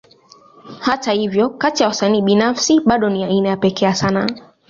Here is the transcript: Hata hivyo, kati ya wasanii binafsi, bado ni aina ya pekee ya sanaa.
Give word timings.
Hata 0.79 1.11
hivyo, 1.11 1.49
kati 1.49 1.83
ya 1.83 1.89
wasanii 1.89 2.21
binafsi, 2.21 2.79
bado 2.79 3.09
ni 3.09 3.23
aina 3.23 3.49
ya 3.49 3.57
pekee 3.57 3.85
ya 3.85 3.95
sanaa. 3.95 4.27